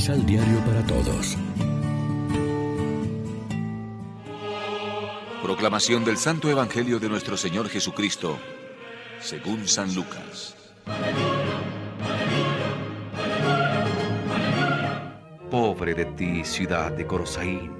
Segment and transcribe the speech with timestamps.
[0.00, 1.36] Misal Diario para Todos.
[5.42, 8.38] Proclamación del Santo Evangelio de nuestro Señor Jesucristo,
[9.20, 10.56] según San Lucas.
[15.50, 17.70] Pobre de ti, ciudad de Corosaín.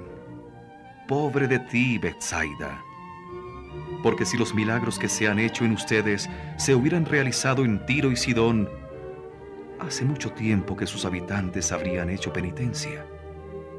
[1.07, 2.83] Pobre de ti, Bethsaida.
[4.03, 6.29] Porque si los milagros que se han hecho en ustedes
[6.59, 8.69] se hubieran realizado en Tiro y Sidón,
[9.81, 13.05] hace mucho tiempo que sus habitantes habrían hecho penitencia,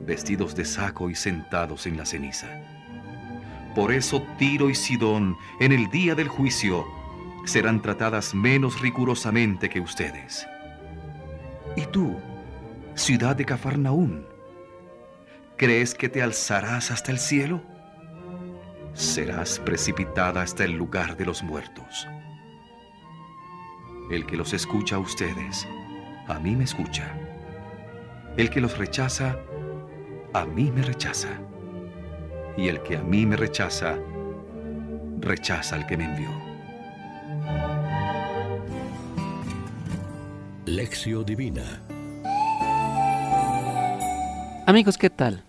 [0.01, 2.49] vestidos de saco y sentados en la ceniza.
[3.75, 6.85] Por eso Tiro y Sidón, en el día del juicio,
[7.47, 10.47] serán tratadas menos rigurosamente que ustedes.
[11.77, 12.17] ¿Y tú?
[12.95, 14.27] ciudad de Cafarnaún,
[15.57, 17.63] ¿crees que te alzarás hasta el cielo?
[18.93, 22.07] Serás precipitada hasta el lugar de los muertos.
[24.11, 25.67] El que los escucha a ustedes,
[26.29, 27.13] a mí me escucha.
[28.37, 29.37] El que los rechaza,
[30.33, 31.29] a mí me rechaza.
[32.57, 33.97] Y el que a mí me rechaza,
[35.21, 36.31] rechaza al que me envió.
[40.67, 41.83] Lección Divina
[44.65, 45.43] Amigos, ¿qué tal?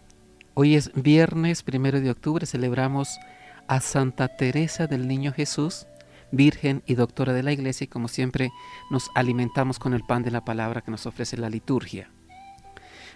[0.55, 3.19] Hoy es viernes primero de octubre, celebramos
[3.67, 5.85] a Santa Teresa del Niño Jesús,
[6.33, 8.51] Virgen y Doctora de la Iglesia, y como siempre
[8.91, 12.09] nos alimentamos con el pan de la palabra que nos ofrece la liturgia.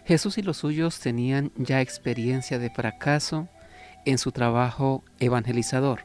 [0.05, 3.49] Jesús y los suyos tenían ya experiencia de fracaso
[4.05, 6.03] en su trabajo evangelizador.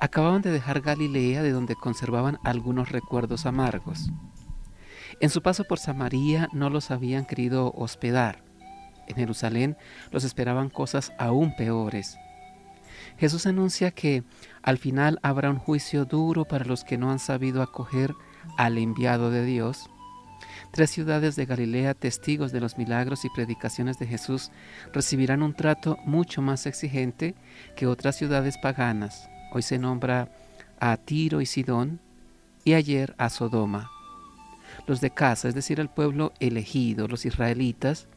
[0.00, 4.10] Acababan de dejar Galilea, de donde conservaban algunos recuerdos amargos.
[5.20, 8.46] En su paso por Samaria no los habían querido hospedar
[9.06, 9.76] en Jerusalén
[10.10, 12.18] los esperaban cosas aún peores.
[13.18, 14.24] Jesús anuncia que
[14.62, 18.14] al final habrá un juicio duro para los que no han sabido acoger
[18.56, 19.88] al enviado de Dios.
[20.70, 24.50] Tres ciudades de Galilea, testigos de los milagros y predicaciones de Jesús,
[24.92, 27.34] recibirán un trato mucho más exigente
[27.76, 29.28] que otras ciudades paganas.
[29.52, 30.28] Hoy se nombra
[30.78, 32.00] a Tiro y Sidón
[32.64, 33.90] y ayer a Sodoma.
[34.86, 38.08] Los de casa, es decir, el pueblo elegido, los israelitas,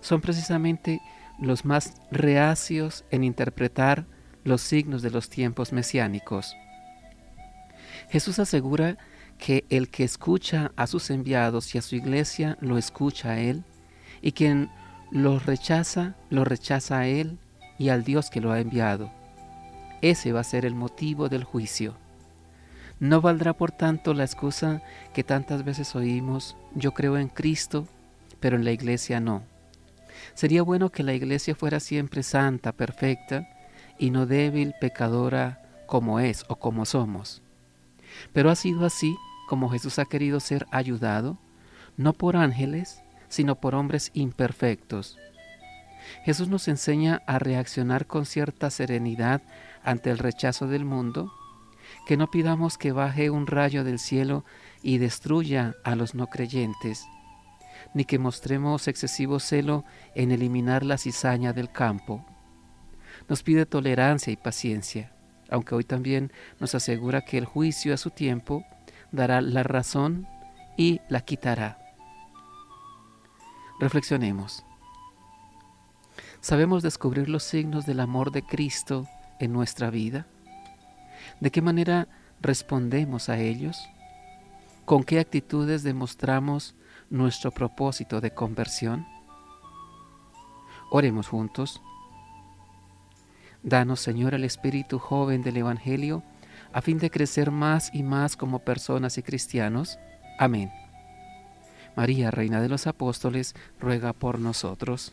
[0.00, 1.00] son precisamente
[1.40, 4.06] los más reacios en interpretar
[4.44, 6.56] los signos de los tiempos mesiánicos.
[8.10, 8.98] Jesús asegura
[9.38, 13.64] que el que escucha a sus enviados y a su iglesia lo escucha a Él,
[14.20, 14.70] y quien
[15.10, 17.38] los rechaza, lo rechaza a Él
[17.78, 19.10] y al Dios que lo ha enviado.
[20.00, 21.96] Ese va a ser el motivo del juicio.
[23.00, 24.82] No valdrá por tanto la excusa
[25.12, 27.88] que tantas veces oímos, yo creo en Cristo,
[28.38, 29.42] pero en la iglesia no.
[30.34, 33.48] Sería bueno que la iglesia fuera siempre santa, perfecta,
[34.02, 37.40] y no débil, pecadora como es o como somos.
[38.32, 39.16] Pero ha sido así
[39.48, 41.38] como Jesús ha querido ser ayudado,
[41.96, 45.18] no por ángeles, sino por hombres imperfectos.
[46.24, 49.40] Jesús nos enseña a reaccionar con cierta serenidad
[49.84, 51.32] ante el rechazo del mundo,
[52.04, 54.44] que no pidamos que baje un rayo del cielo
[54.82, 57.06] y destruya a los no creyentes,
[57.94, 59.84] ni que mostremos excesivo celo
[60.16, 62.26] en eliminar la cizaña del campo.
[63.28, 65.12] Nos pide tolerancia y paciencia,
[65.50, 68.64] aunque hoy también nos asegura que el juicio a su tiempo
[69.10, 70.26] dará la razón
[70.76, 71.78] y la quitará.
[73.80, 74.64] Reflexionemos.
[76.40, 79.06] ¿Sabemos descubrir los signos del amor de Cristo
[79.38, 80.26] en nuestra vida?
[81.40, 82.08] ¿De qué manera
[82.40, 83.88] respondemos a ellos?
[84.84, 86.74] ¿Con qué actitudes demostramos
[87.10, 89.06] nuestro propósito de conversión?
[90.90, 91.80] Oremos juntos.
[93.62, 96.22] Danos, Señor, el espíritu joven del Evangelio,
[96.72, 99.98] a fin de crecer más y más como personas y cristianos.
[100.38, 100.72] Amén.
[101.94, 105.12] María, Reina de los Apóstoles, ruega por nosotros.